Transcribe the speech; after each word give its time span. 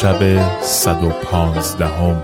شب 0.00 0.60
صد 0.62 1.04
و 1.04 1.10
پانزدهم 1.10 2.22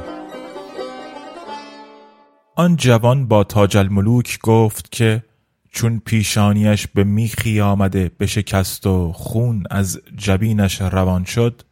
آن 2.56 2.76
جوان 2.76 3.28
با 3.28 3.44
تاج 3.44 3.76
الملوک 3.76 4.38
گفت 4.42 4.92
که 4.92 5.22
چون 5.70 6.02
پیشانیش 6.04 6.86
به 6.86 7.04
میخی 7.04 7.60
آمده 7.60 8.10
بشکست 8.20 8.86
و 8.86 9.12
خون 9.12 9.64
از 9.70 10.00
جبینش 10.16 10.80
روان 10.80 11.24
شد 11.24 11.62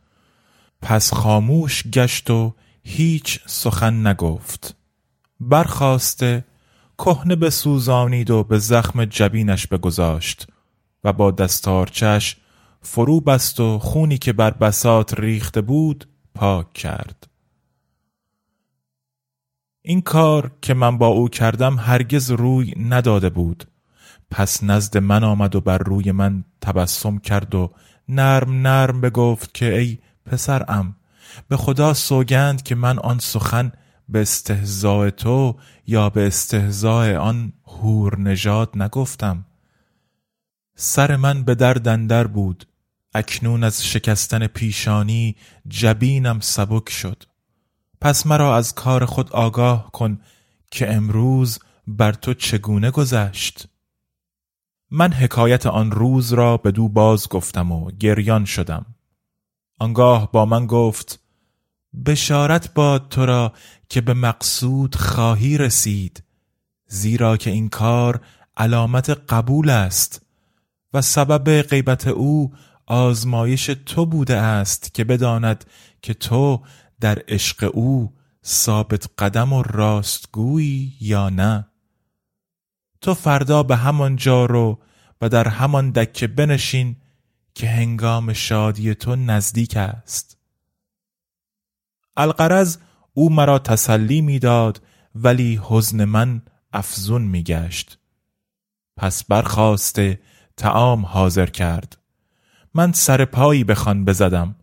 پس 0.83 1.13
خاموش 1.15 1.83
گشت 1.93 2.31
و 2.31 2.55
هیچ 2.83 3.41
سخن 3.47 4.07
نگفت. 4.07 4.77
برخاسته 5.41 6.45
کهنه 6.99 7.37
بسوزانید 7.37 8.31
و 8.31 8.45
به 8.45 8.59
زخم 8.59 9.05
جبینش 9.05 9.67
بگذاشت 9.67 10.47
و 11.05 11.13
با 11.13 11.31
دستارچش 11.31 12.37
فرو 12.85 13.21
بست 13.21 13.61
و 13.61 13.79
خونی 13.79 14.19
که 14.19 14.33
بر 14.33 14.51
بساط 14.51 15.15
ریخته 15.15 15.61
بود 15.61 16.09
پاک 16.35 16.73
کرد. 16.73 17.27
این 19.83 20.01
کار 20.01 20.53
که 20.63 20.75
من 20.75 20.99
با 20.99 21.07
او 21.07 21.29
کردم 21.29 21.79
هرگز 21.79 22.31
روی 22.31 22.75
نداده 22.89 23.31
بود. 23.31 23.65
پس 24.31 24.65
نزد 24.65 24.99
من 24.99 25.25
آمد 25.25 25.57
و 25.57 25.61
بر 25.61 25.79
روی 25.79 26.13
من 26.13 26.45
تبسم 26.61 27.19
کرد 27.19 27.55
و 27.55 27.71
نرم 28.09 28.53
نرم 28.53 29.01
بگفت 29.01 29.55
که 29.55 29.79
ای 29.79 29.99
پسرم 30.27 30.97
به 31.49 31.57
خدا 31.57 31.95
سوگند 31.95 32.63
که 32.63 32.75
من 32.75 32.99
آن 32.99 33.19
سخن 33.19 33.73
به 34.09 34.23
استهزاء 34.23 35.11
تو 35.11 35.57
یا 35.87 36.11
به 36.11 36.27
استهزاء 36.27 37.17
آن 37.17 37.53
هور 37.67 38.19
نژاد 38.19 38.83
نگفتم. 38.83 39.45
سر 40.77 41.17
من 41.17 41.43
به 41.45 41.55
درد 41.55 41.89
اندر 41.89 42.27
بود. 42.27 42.67
اکنون 43.15 43.65
از 43.65 43.87
شکستن 43.87 44.47
پیشانی 44.47 45.37
جبینم 45.69 46.41
سبک 46.41 46.91
شد. 46.91 47.23
پس 48.01 48.27
مرا 48.27 48.57
از 48.57 48.75
کار 48.75 49.05
خود 49.05 49.33
آگاه 49.33 49.93
کن 49.93 50.21
که 50.71 50.95
امروز 50.95 51.59
بر 51.87 52.13
تو 52.13 52.35
چگونه 52.35 52.91
گذشت. 52.91 53.69
من 54.91 55.13
حکایت 55.13 55.67
آن 55.67 55.91
روز 55.91 56.33
را 56.33 56.57
به 56.57 56.71
دو 56.71 56.89
باز 56.89 57.29
گفتم 57.29 57.73
و 57.73 57.91
گریان 57.91 58.45
شدم. 58.45 58.87
آنگاه 59.79 60.33
با 60.33 60.47
من 60.47 60.67
گفت 60.67 61.21
بشارت 62.07 62.75
باد 62.75 63.09
تو 63.09 63.27
را 63.27 63.53
که 63.89 64.01
به 64.01 64.15
مقصود 64.15 64.95
خواهی 64.95 65.59
رسید 65.59 66.23
زیرا 66.87 67.37
که 67.37 67.51
این 67.51 67.69
کار 67.69 68.21
علامت 68.57 69.11
قبول 69.11 69.71
است 69.71 70.27
و 70.95 71.03
سبب 71.03 71.63
غیبت 71.63 72.07
او 72.07 72.53
آزمایش 72.87 73.67
تو 73.67 74.07
بوده 74.07 74.37
است 74.37 74.95
که 74.95 75.05
بداند 75.05 75.65
که 76.03 76.15
تو 76.15 76.63
در 77.01 77.23
عشق 77.29 77.71
او 77.75 78.13
ثابت 78.47 79.11
قدم 79.19 79.53
و 79.53 79.63
راستگویی 79.63 80.97
یا 81.01 81.29
نه. 81.29 81.67
تو 83.01 83.15
فردا 83.15 83.63
به 83.63 83.77
همان 83.77 84.17
جا 84.17 84.47
رو 84.47 84.79
و 85.21 85.29
در 85.29 85.49
همان 85.49 85.91
دکه 85.91 86.27
بنشین 86.27 86.97
که 87.55 87.69
هنگام 87.69 88.33
شادی 88.33 88.95
تو 88.95 89.17
نزدیک 89.17 89.77
است. 89.77 90.39
القرز 92.17 92.79
او 93.15 93.33
مرا 93.33 93.59
تسلی 93.59 94.21
می‌داد 94.21 94.83
ولی 95.15 95.61
حزن 95.63 96.05
من 96.05 96.43
افزون 96.73 97.23
میگشت. 97.23 97.99
پس 98.97 99.25
برخواسته 99.25 100.21
تعام 100.57 101.07
حاضر 101.07 101.47
کرد. 101.47 102.04
من 102.75 102.93
سر 102.93 103.25
پایی 103.25 103.65
به 103.65 103.75
خان 103.75 104.05
بزدم. 104.05 104.57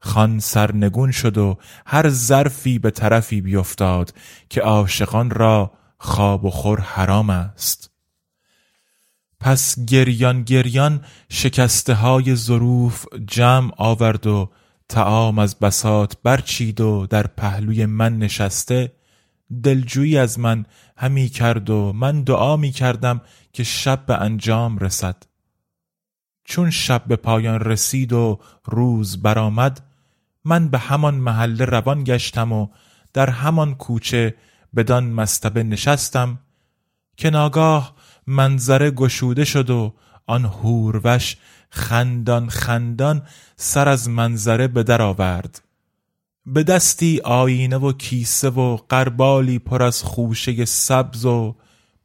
خان 0.00 0.38
سرنگون 0.38 1.10
شد 1.10 1.38
و 1.38 1.58
هر 1.86 2.08
ظرفی 2.08 2.78
به 2.78 2.90
طرفی 2.90 3.40
بیفتاد 3.40 4.14
که 4.48 4.60
عاشقان 4.60 5.30
را 5.30 5.72
خواب 5.98 6.44
و 6.44 6.50
خور 6.50 6.80
حرام 6.80 7.30
است. 7.30 7.90
پس 9.40 9.84
گریان 9.84 10.42
گریان 10.42 11.04
شکسته 11.28 11.94
های 11.94 12.34
ظروف 12.34 13.06
جمع 13.26 13.72
آورد 13.76 14.26
و 14.26 14.50
تعام 14.88 15.38
از 15.38 15.58
بساط 15.58 16.14
برچید 16.22 16.80
و 16.80 17.06
در 17.06 17.26
پهلوی 17.26 17.86
من 17.86 18.18
نشسته 18.18 18.92
دلجویی 19.62 20.18
از 20.18 20.38
من 20.38 20.66
همی 20.96 21.28
کرد 21.28 21.70
و 21.70 21.92
من 21.92 22.22
دعا 22.22 22.56
می 22.56 22.70
کردم 22.70 23.20
که 23.52 23.64
شب 23.64 24.06
به 24.06 24.14
انجام 24.14 24.78
رسد. 24.78 25.27
چون 26.48 26.70
شب 26.70 27.04
به 27.06 27.16
پایان 27.16 27.60
رسید 27.60 28.12
و 28.12 28.40
روز 28.64 29.22
برآمد 29.22 29.80
من 30.44 30.68
به 30.68 30.78
همان 30.78 31.14
محله 31.14 31.64
روان 31.64 32.04
گشتم 32.04 32.52
و 32.52 32.68
در 33.12 33.30
همان 33.30 33.74
کوچه 33.74 34.34
بدان 34.76 35.04
مستبه 35.10 35.62
نشستم 35.62 36.38
که 37.16 37.30
ناگاه 37.30 37.94
منظره 38.26 38.90
گشوده 38.90 39.44
شد 39.44 39.70
و 39.70 39.94
آن 40.26 40.44
هوروش 40.44 41.36
خندان 41.70 42.48
خندان 42.48 43.22
سر 43.56 43.88
از 43.88 44.08
منظره 44.08 44.68
به 44.68 44.82
در 44.82 45.02
آورد. 45.02 45.62
به 46.46 46.62
دستی 46.62 47.20
آینه 47.24 47.76
و 47.76 47.92
کیسه 47.92 48.50
و 48.50 48.76
قربالی 48.76 49.58
پر 49.58 49.82
از 49.82 50.02
خوشه 50.02 50.64
سبز 50.64 51.24
و 51.24 51.56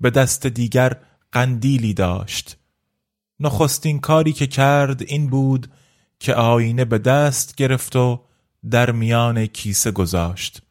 به 0.02 0.10
دست 0.10 0.48
دیگر 0.48 0.98
قندیلی 1.32 1.94
داشت. 1.94 2.58
نخستین 3.40 4.00
کاری 4.00 4.34
که 4.34 4.48
کرد 4.48 5.02
این 5.02 5.30
بود 5.30 5.72
که 6.20 6.36
آینه 6.36 6.86
به 6.86 6.98
دست 6.98 7.56
گرفت 7.56 7.96
و 7.96 8.22
در 8.70 8.92
میان 8.92 9.46
کیسه 9.46 9.92
گذاشت 9.92 10.62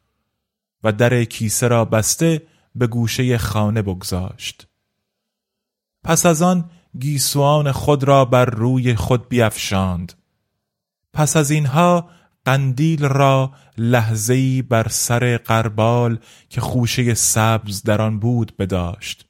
و 0.83 0.91
در 0.91 1.23
کیسه 1.23 1.67
را 1.67 1.85
بسته 1.85 2.41
به 2.75 2.87
گوشه 2.87 3.37
خانه 3.37 3.81
بگذاشت. 3.81 4.67
پس 6.03 6.25
از 6.25 6.41
آن 6.41 6.69
گیسوان 6.99 7.71
خود 7.71 8.03
را 8.03 8.25
بر 8.25 8.45
روی 8.45 8.95
خود 8.95 9.29
بیفشاند. 9.29 10.13
پس 11.13 11.37
از 11.37 11.51
اینها 11.51 12.09
قندیل 12.45 13.05
را 13.05 13.53
لحظه‌ای 13.77 14.61
بر 14.61 14.87
سر 14.87 15.37
قربال 15.37 16.19
که 16.49 16.61
خوشه 16.61 17.13
سبز 17.13 17.83
در 17.83 18.01
آن 18.01 18.19
بود 18.19 18.57
بداشت. 18.57 19.25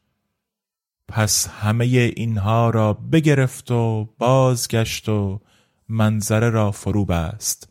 پس 1.16 1.48
همه 1.48 1.86
اینها 2.16 2.70
را 2.70 2.94
بگرفت 2.94 3.72
و 3.72 4.10
بازگشت 4.18 5.10
و 5.10 5.42
منظره 5.90 6.50
را 6.50 6.72
فرو 6.72 7.06
بست. 7.06 7.70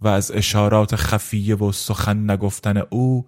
و 0.00 0.08
از 0.08 0.30
اشارات 0.30 0.96
خفیه 0.96 1.56
و 1.56 1.72
سخن 1.72 2.30
نگفتن 2.30 2.76
او 2.76 3.26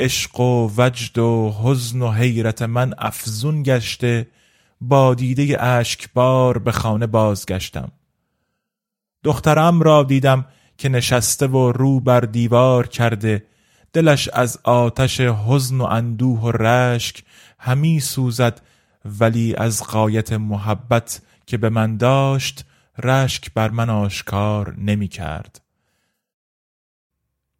عشق 0.00 0.40
و 0.40 0.70
وجد 0.76 1.18
و 1.18 1.54
حزن 1.62 2.02
و 2.02 2.10
حیرت 2.10 2.62
من 2.62 2.94
افزون 2.98 3.62
گشته 3.62 4.28
با 4.80 5.14
دیده 5.14 5.64
اشکبار 5.64 6.58
به 6.58 6.72
خانه 6.72 7.06
بازگشتم. 7.06 7.92
دخترم 9.24 9.82
را 9.82 10.02
دیدم 10.02 10.46
که 10.78 10.88
نشسته 10.88 11.46
و 11.46 11.72
رو 11.72 12.00
بر 12.00 12.20
دیوار 12.20 12.86
کرده 12.86 13.46
دلش 13.92 14.28
از 14.28 14.58
آتش 14.62 15.20
حزن 15.20 15.80
و 15.80 15.84
اندوه 15.84 16.40
و 16.40 16.50
رشک 16.50 17.24
همی 17.58 18.00
سوزد 18.00 18.60
ولی 19.04 19.54
از 19.54 19.82
قایت 19.82 20.32
محبت 20.32 21.22
که 21.46 21.56
به 21.56 21.68
من 21.68 21.96
داشت 21.96 22.64
رشک 22.98 23.54
بر 23.54 23.70
من 23.70 23.90
آشکار 23.90 24.74
نمی 24.78 25.08
کرد. 25.08 25.60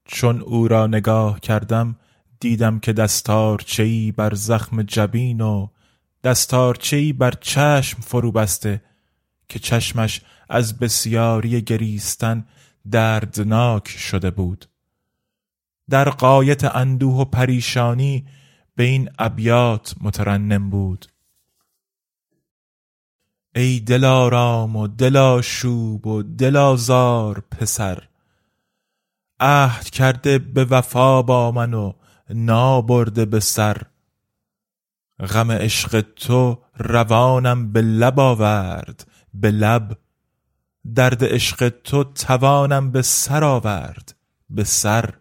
چون 0.04 0.40
او 0.40 0.68
را 0.68 0.86
نگاه 0.86 1.40
کردم 1.40 1.96
دیدم 2.40 2.78
که 2.78 2.92
دستارچه‌ای 2.92 4.12
بر 4.12 4.34
زخم 4.34 4.82
جبین 4.82 5.40
و 5.40 5.68
دستارچه‌ای 6.24 7.12
بر 7.12 7.34
چشم 7.40 8.00
فرو 8.00 8.32
بسته 8.32 8.82
که 9.48 9.58
چشمش 9.58 10.20
از 10.48 10.78
بسیاری 10.78 11.62
گریستن 11.62 12.46
دردناک 12.90 13.88
شده 13.88 14.30
بود. 14.30 14.66
در 15.90 16.10
قایت 16.10 16.64
اندوه 16.76 17.14
و 17.14 17.24
پریشانی 17.24 18.26
به 18.76 18.84
این 18.84 19.10
ابیات 19.18 19.94
مترنم 20.00 20.70
بود. 20.70 21.06
ای 23.54 23.80
دلارام 23.80 24.76
و 24.76 24.88
دلاشوب 24.88 26.06
و 26.06 26.22
دلازار 26.22 27.40
پسر 27.40 28.08
عهد 29.40 29.90
کرده 29.90 30.38
به 30.38 30.64
وفا 30.64 31.22
با 31.22 31.52
من 31.52 31.74
و 31.74 31.92
نابرده 32.30 33.24
به 33.24 33.40
سر. 33.40 33.82
غم 35.20 35.50
عشق 35.50 36.00
تو 36.00 36.58
روانم 36.76 37.72
به 37.72 37.82
لب 37.82 38.20
آورد 38.20 39.06
به 39.34 39.50
لب. 39.50 39.98
درد 40.94 41.24
عشق 41.24 41.68
تو 41.68 42.04
توانم 42.04 42.90
به 42.90 43.02
سر 43.02 43.44
آورد 43.44 44.14
به 44.50 44.64
سر. 44.64 45.19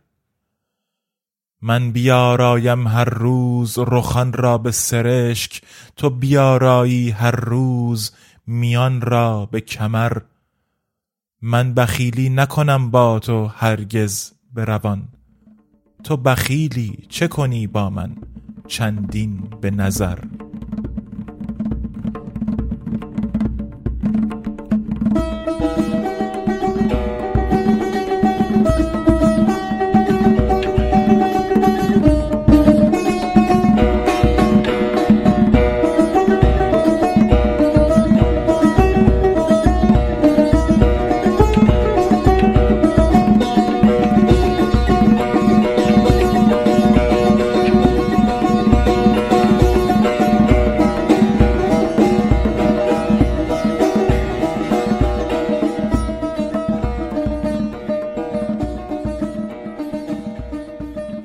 من 1.61 1.91
بیارایم 1.91 2.87
هر 2.87 3.09
روز 3.09 3.77
رخان 3.77 4.33
را 4.33 4.57
به 4.57 4.71
سرشک 4.71 5.61
تو 5.95 6.09
بیارایی 6.09 7.09
هر 7.09 7.31
روز 7.31 8.11
میان 8.47 9.01
را 9.01 9.45
به 9.45 9.61
کمر. 9.61 10.17
من 11.41 11.73
بخیلی 11.73 12.29
نکنم 12.29 12.91
با 12.91 13.19
تو 13.19 13.45
هرگز 13.45 14.31
به 14.53 14.65
روان. 14.65 15.07
تو 16.03 16.17
بخیلی 16.17 17.05
چه 17.09 17.27
کنی 17.27 17.67
با 17.67 17.89
من 17.89 18.15
چندین 18.67 19.37
به 19.61 19.71
نظر؟ 19.71 20.19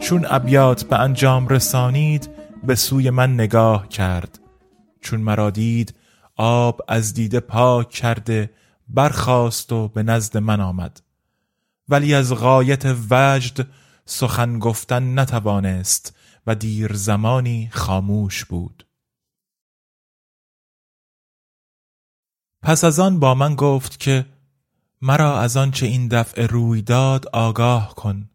چون 0.04 0.26
ابیات 0.28 0.84
به 0.84 0.98
انجام 0.98 1.48
رسانید 1.48 2.30
به 2.64 2.74
سوی 2.74 3.10
من 3.10 3.34
نگاه 3.34 3.88
کرد. 3.88 4.40
چون 5.00 5.20
مرا 5.20 5.50
دید 5.50 5.94
آب 6.36 6.80
از 6.88 7.14
دیده 7.14 7.40
پاک 7.40 7.90
کرده 7.90 8.50
برخاست 8.88 9.72
و 9.72 9.88
به 9.88 10.02
نزد 10.02 10.36
من 10.36 10.60
آمد. 10.60 11.02
ولی 11.88 12.14
از 12.14 12.34
غایت 12.34 12.96
وجد 13.10 13.66
سخن 14.04 14.58
گفتن 14.58 15.18
نتوانست 15.18 16.16
و 16.46 16.54
دیر 16.54 16.92
زمانی 16.92 17.70
خاموش 17.72 18.44
بود. 18.44 18.86
پس 22.62 22.84
از 22.84 23.00
آن 23.00 23.20
با 23.20 23.34
من 23.34 23.54
گفت 23.54 24.00
که 24.00 24.26
مرا 25.02 25.40
از 25.40 25.56
آنچه 25.56 25.86
این 25.86 26.08
دفعه 26.08 26.46
روی 26.46 26.82
داد 26.82 27.26
آگاه 27.32 27.94
کن. 27.94 28.30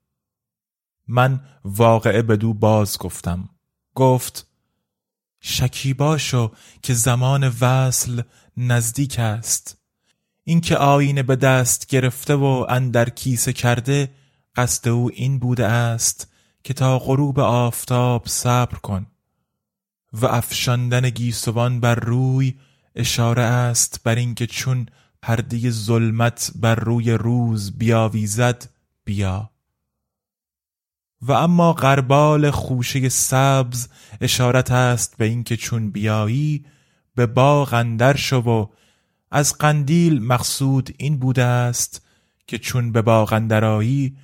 من 1.09 1.41
واقعه 1.65 2.21
بدو 2.21 2.53
باز 2.53 2.97
گفتم. 2.97 3.49
گفت 3.95 4.47
شکیبا 5.39 6.17
شو 6.17 6.51
که 6.81 6.93
زمان 6.93 7.53
وصل 7.61 8.21
نزدیک 8.57 9.19
است. 9.19 9.77
اینکه 10.43 10.77
آینه 10.77 11.23
به 11.23 11.35
دست 11.35 11.87
گرفته 11.87 12.35
و 12.35 12.65
اندر 12.69 13.09
کیسه 13.09 13.53
کرده 13.53 14.11
قصد 14.55 14.87
او 14.87 15.09
این 15.13 15.39
بوده 15.39 15.65
است 15.65 16.33
که 16.63 16.73
تا 16.73 16.99
غروب 16.99 17.39
آفتاب 17.39 18.27
صبر 18.27 18.77
کن. 18.77 19.07
و 20.13 20.25
افشاندن 20.25 21.09
گیسوان 21.09 21.79
بر 21.79 21.95
روی 21.95 22.55
اشاره 22.95 23.43
است 23.43 24.03
بر 24.03 24.15
اینکه 24.15 24.47
چون 24.47 24.85
پرده 25.21 25.69
ظلمت 25.69 26.51
بر 26.55 26.75
روی 26.75 27.11
روز 27.11 27.77
بیاویزد 27.77 28.69
بیا. 29.05 29.51
و 31.21 31.31
اما 31.31 31.73
غربال 31.73 32.51
خوشه 32.51 33.09
سبز 33.09 33.87
اشارت 34.21 34.71
است 34.71 35.17
به 35.17 35.25
اینکه 35.25 35.57
چون 35.57 35.91
بیایی 35.91 36.65
به 37.15 37.25
باغ 37.25 37.73
اندر 37.73 38.15
شو 38.15 38.37
و 38.37 38.67
از 39.31 39.57
قندیل 39.57 40.23
مقصود 40.23 40.95
این 40.97 41.17
بوده 41.17 41.43
است 41.43 42.05
که 42.47 42.57
چون 42.57 42.91
به 42.91 43.01
باغ 43.01 43.33
اندرایی 43.33 44.17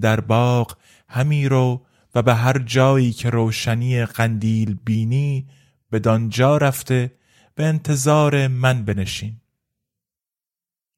در 0.00 0.20
باغ 0.20 0.76
همی 1.08 1.48
رو 1.48 1.82
و 2.14 2.22
به 2.22 2.34
هر 2.34 2.58
جایی 2.58 3.12
که 3.12 3.30
روشنی 3.30 4.04
قندیل 4.04 4.76
بینی 4.84 5.46
به 5.90 5.98
دانجا 5.98 6.56
رفته 6.56 7.12
به 7.54 7.64
انتظار 7.64 8.48
من 8.48 8.84
بنشین. 8.84 9.36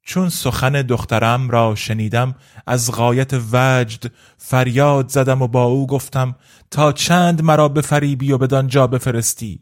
چون 0.02 0.28
سخن 0.28 0.72
دخترم 0.72 1.50
را 1.50 1.74
شنیدم 1.74 2.34
از 2.66 2.92
غایت 2.92 3.30
وجد 3.52 4.12
فریاد 4.38 5.08
زدم 5.08 5.42
و 5.42 5.48
با 5.48 5.64
او 5.64 5.86
گفتم 5.86 6.34
تا 6.70 6.92
چند 6.92 7.42
مرا 7.42 7.68
بفریبی 7.68 8.32
و 8.32 8.38
بدان 8.38 8.66
جا 8.66 8.86
بفرستی؟ 8.86 9.60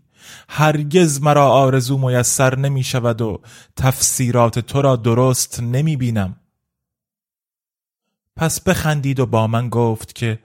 هرگز 0.48 1.22
مرا 1.22 1.50
آرزو 1.50 1.98
میسر 1.98 2.58
نمی 2.58 2.82
شود 2.82 3.20
و 3.20 3.40
تفسیرات 3.76 4.58
تو 4.58 4.82
را 4.82 4.96
درست 4.96 5.60
نمی 5.60 5.96
بینم. 5.96 6.36
پس 8.36 8.60
بخندید 8.60 9.20
و 9.20 9.26
با 9.26 9.46
من 9.46 9.68
گفت 9.68 10.14
که 10.14 10.38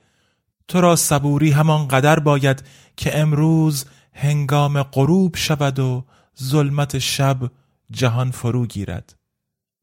تو 0.68 0.82
را 0.82 0.96
صبوری 0.96 1.52
همان 1.52 1.88
قدر 1.88 2.20
باید 2.20 2.64
که 2.98 3.20
امروز 3.20 3.86
هنگام 4.14 4.84
غروب 4.84 5.36
شود 5.36 5.80
و 5.80 6.06
ظلمت 6.44 7.00
شب 7.00 7.52
جهان 7.92 8.32
فرو 8.32 8.66
گیرد. 8.66 9.16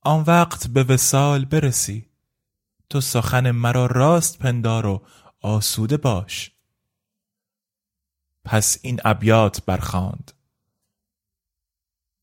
آن 0.05 0.25
وقت 0.27 0.67
به 0.67 0.85
وسال 0.85 1.45
برسی. 1.45 2.09
تو 2.91 3.01
سخن 3.01 3.51
مرا 3.51 3.87
راست 3.87 4.39
پندار 4.39 4.87
و 4.87 5.03
آسوده 5.41 5.97
باش. 5.97 6.53
پس 8.45 8.79
این 8.83 9.01
ابیات 9.05 9.65
برخاند. 9.65 10.33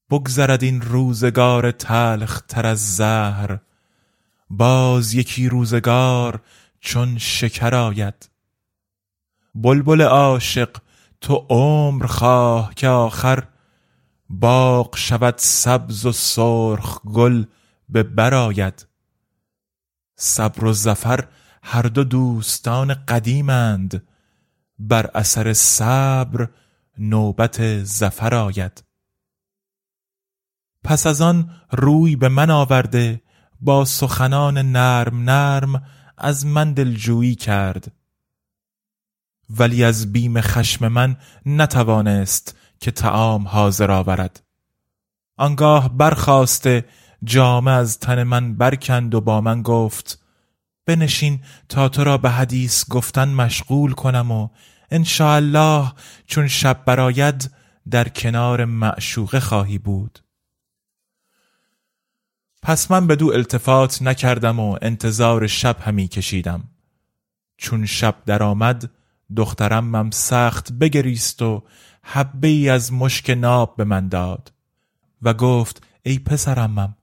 بگذرد 0.10 0.64
این 0.64 0.82
روزگار 0.82 1.72
تلخ 1.72 2.42
تر 2.42 2.66
از 2.66 2.96
زهر. 2.96 3.60
باز 4.50 5.14
یکی 5.14 5.50
روزگار 5.50 6.42
چون 6.80 7.18
شکر 7.18 7.76
آید. 7.76 8.30
بلبل 9.56 10.02
عاشق 10.02 10.78
تو 11.22 11.46
عمر 11.50 12.06
خواه 12.06 12.74
که 12.76 12.88
آخر 12.88 13.48
باغ 14.30 14.96
شود 14.98 15.34
سبز 15.38 16.06
و 16.06 16.12
سرخ 16.12 17.02
گل 17.02 17.46
به 17.90 18.04
براید 18.04 18.88
صبر 20.16 20.66
و 20.66 20.74
زفر 20.74 21.28
هر 21.64 21.82
دو 21.82 22.04
دوستان 22.04 22.94
قدیمند. 22.94 24.08
بر 24.80 25.10
اثر 25.16 25.54
صبر 25.54 26.48
نوبت 26.98 27.84
زفر 27.84 28.36
آید. 28.36 28.84
پس 30.84 31.08
از 31.08 31.22
آن 31.22 31.56
روی 31.72 32.16
به 32.16 32.30
من 32.30 32.50
آورده 32.50 33.22
با 33.62 33.86
سخنان 33.86 34.58
نرم 34.58 35.30
نرم 35.30 35.84
از 36.18 36.46
من 36.46 36.74
دلجویی 36.74 37.36
کرد. 37.36 37.92
ولی 39.50 39.84
از 39.84 40.12
بیم 40.12 40.42
خشم 40.42 40.88
من 40.88 41.18
نتوانست 41.46 42.56
که 42.80 42.92
تعام 42.92 43.48
حاضر 43.48 43.92
آورد. 43.92 44.44
آنگاه 45.38 45.98
برخواسته 45.98 46.86
جامه 47.24 47.72
از 47.72 48.00
تن 48.00 48.24
من 48.24 48.56
برکند 48.56 49.16
و 49.16 49.22
با 49.22 49.42
من 49.42 49.62
گفت 49.62 50.20
بنشین 50.86 51.40
تا 51.70 51.90
تو 51.90 52.04
را 52.04 52.18
به 52.18 52.30
حدیث 52.30 52.90
گفتن 52.90 53.30
مشغول 53.30 53.92
کنم 53.92 54.32
و 54.32 54.50
الله 55.20 55.92
چون 56.26 56.48
شب 56.48 56.86
براید 56.86 57.52
در 57.92 58.10
کنار 58.10 58.66
معشوقه 58.66 59.40
خواهی 59.40 59.78
بود. 59.78 60.20
پس 62.62 62.92
من 62.92 63.08
به 63.08 63.16
دو 63.16 63.28
التفات 63.28 64.02
نکردم 64.02 64.60
و 64.60 64.78
انتظار 64.82 65.48
شب 65.48 65.78
همی 65.82 66.08
کشیدم. 66.08 66.64
چون 67.58 67.86
شب 67.86 68.16
درآمد 68.26 68.92
دخترمم 69.36 70.10
سخت 70.12 70.72
بگریست 70.72 71.42
و 71.42 71.64
حبه 72.04 72.48
ای 72.48 72.70
از 72.70 72.94
مشک 72.94 73.30
ناب 73.30 73.76
به 73.78 73.84
من 73.84 74.08
داد 74.08 74.54
و 75.22 75.34
گفت 75.34 75.84
ای 76.04 76.20
پسرمم 76.20 76.96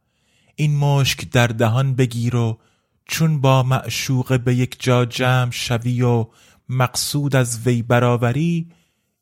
این 0.56 0.76
مشک 0.76 1.30
در 1.30 1.46
دهان 1.46 1.94
بگیر 1.94 2.36
و 2.36 2.58
چون 3.04 3.40
با 3.40 3.62
معشوق 3.62 4.40
به 4.40 4.54
یک 4.54 4.76
جا 4.82 5.04
جمع 5.04 5.50
شوی 5.50 6.02
و 6.02 6.26
مقصود 6.68 7.36
از 7.36 7.66
وی 7.66 7.82
برابری 7.82 8.72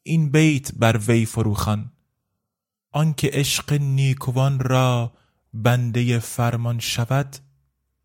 این 0.03 0.31
بیت 0.31 0.73
بر 0.76 0.97
وی 0.97 1.26
فروخان 1.26 1.91
آنکه 2.93 3.31
عشق 3.33 3.73
نیکوان 3.73 4.61
را 4.61 5.12
بنده 5.55 6.19
فرمان 6.19 6.79
شود 6.79 7.37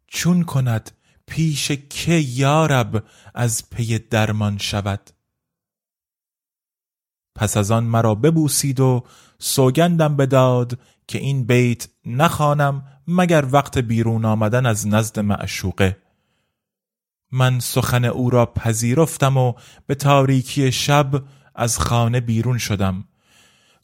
چون 0.08 0.44
کند 0.44 0.92
پیش 1.28 1.72
که 1.72 2.14
یارب 2.14 3.04
از 3.34 3.70
پی 3.70 4.00
درمان 4.00 4.58
شود. 4.58 5.10
پس 7.36 7.58
از 7.58 7.72
آن 7.72 7.84
مرا 7.84 8.16
ببوسید 8.16 8.80
و 8.80 9.04
سوگندم 9.40 10.16
بداد 10.16 10.80
که 11.08 11.20
این 11.20 11.46
بیت 11.46 11.88
نخوانم 12.06 12.99
مگر 13.12 13.48
وقت 13.52 13.78
بیرون 13.78 14.26
آمدن 14.26 14.66
از 14.66 14.88
نزد 14.88 15.20
معشوقه؟ 15.20 15.98
من 17.32 17.60
سخن 17.60 18.06
او 18.06 18.30
را 18.30 18.46
پذیرفتم 18.46 19.38
و 19.38 19.54
به 19.88 19.96
تاریکی 19.96 20.72
شب 20.72 21.24
از 21.56 21.80
خانه 21.80 22.20
بیرون 22.20 22.58
شدم 22.58 23.04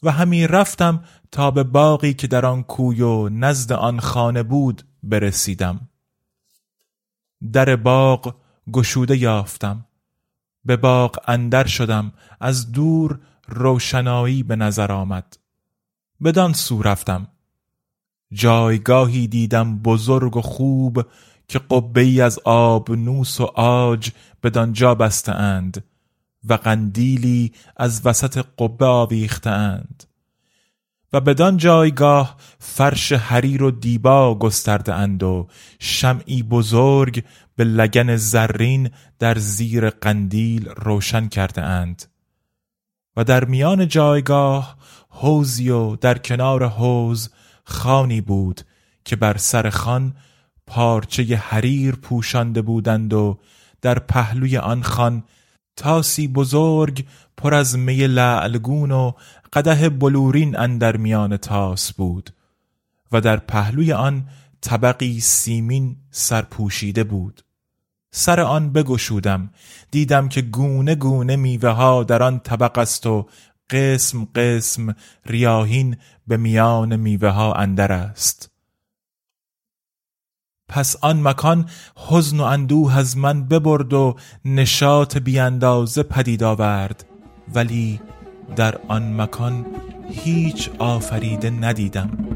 و 0.02 0.10
همی 0.10 0.46
رفتم 0.46 1.04
تا 1.30 1.50
به 1.50 1.62
باقی 1.62 2.14
که 2.14 2.26
در 2.26 2.46
آن 2.46 2.62
کوی 2.62 3.02
و 3.02 3.28
نزد 3.28 3.72
آن 3.72 4.00
خانه 4.00 4.42
بود 4.42 4.82
برسیدم. 5.02 5.88
در 7.52 7.76
باغ 7.76 8.34
گشوده 8.72 9.16
یافتم. 9.16 9.86
به 10.64 10.76
باغ 10.76 11.18
اندر 11.28 11.66
شدم. 11.66 12.12
از 12.40 12.72
دور 12.72 13.20
روشنایی 13.48 14.42
به 14.42 14.56
نظر 14.56 14.92
آمد. 14.92 15.36
بدان 16.24 16.52
سو 16.52 16.82
رفتم. 16.82 17.28
جایگاهی 18.32 19.26
دیدم 19.26 19.78
بزرگ 19.78 20.36
و 20.36 20.40
خوب 20.40 21.06
که 21.48 21.58
قبه 21.58 22.00
ای 22.00 22.20
از 22.20 22.38
آب 22.44 22.90
نوس 22.90 23.40
و 23.40 23.44
آج 23.54 24.10
بدانجا 24.42 24.94
بسته 24.94 25.32
اند 25.32 25.84
و 26.48 26.54
قندیلی 26.54 27.52
از 27.76 28.06
وسط 28.06 28.44
قبه 28.58 28.86
آویخته 28.86 29.50
اند 29.50 30.04
و 31.12 31.20
بدان 31.20 31.56
جایگاه 31.56 32.36
فرش 32.58 33.12
حریر 33.12 33.62
و 33.62 33.70
دیبا 33.70 34.34
گسترده 34.34 34.94
اند 34.94 35.22
و 35.22 35.48
شمعی 35.78 36.42
بزرگ 36.42 37.24
به 37.56 37.64
لگن 37.64 38.16
زرین 38.16 38.90
در 39.18 39.38
زیر 39.38 39.90
قندیل 39.90 40.68
روشن 40.68 41.28
کرده 41.28 41.62
اند 41.62 42.04
و 43.16 43.24
در 43.24 43.44
میان 43.44 43.88
جایگاه 43.88 44.76
حوضی 45.08 45.70
و 45.70 45.96
در 45.96 46.18
کنار 46.18 46.68
حوض 46.68 47.30
خوانی 47.66 48.20
بود 48.20 48.60
که 49.04 49.16
بر 49.16 49.36
سر 49.36 49.70
خوان 49.70 50.14
پارچه 50.66 51.36
حریر 51.36 51.94
پوشانده 51.94 52.62
بودند 52.62 53.12
و 53.12 53.38
در 53.82 53.98
پهلوی 53.98 54.56
آن 54.56 54.82
خان 54.82 55.24
تاسی 55.76 56.28
بزرگ 56.28 57.06
پر 57.36 57.54
از 57.54 57.78
می 57.78 58.06
لعلگون 58.06 58.90
و 58.90 59.12
قده 59.52 59.88
بلورین 59.88 60.58
اندر 60.58 60.96
میان 60.96 61.36
تاس 61.36 61.92
بود 61.92 62.30
و 63.12 63.20
در 63.20 63.36
پهلوی 63.36 63.92
آن 63.92 64.28
طبقی 64.60 65.20
سیمین 65.20 65.96
سرپوشیده 66.10 67.04
بود. 67.04 67.42
سر 68.10 68.40
آن 68.40 68.72
بگشودم 68.72 69.50
دیدم 69.90 70.28
که 70.28 70.42
گونه 70.42 70.94
گونه 70.94 71.36
میوه 71.36 71.70
ها 71.70 72.04
در 72.04 72.22
آن 72.22 72.38
طبق 72.38 72.78
است 72.78 73.06
و 73.06 73.26
قسم 73.70 74.24
قسم 74.34 74.94
ریاهین 75.26 75.96
به 76.26 76.36
میان 76.36 76.96
میوه 76.96 77.28
ها 77.28 77.52
اندر 77.52 77.92
است. 77.92 78.50
پس 80.68 80.96
آن 81.00 81.22
مکان 81.22 81.68
حزن 82.08 82.40
و 82.40 82.42
اندوه 82.42 82.96
از 82.96 83.16
من 83.16 83.48
ببرد 83.48 83.92
و 83.92 84.16
نشاط 84.44 85.16
بیاندازه 85.16 86.02
پدید 86.02 86.42
آورد. 86.42 87.04
ولی 87.54 88.00
در 88.56 88.78
آن 88.88 89.20
مکان 89.20 89.66
هیچ 90.10 90.70
آفریده 90.78 91.50
ندیدم. 91.50 92.35